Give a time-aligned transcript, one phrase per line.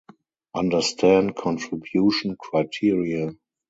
[0.55, 3.35] Understand contribution criteria.